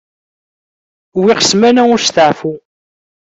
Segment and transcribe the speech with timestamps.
[1.17, 2.53] Wwiɣ ssmana usteɛfu.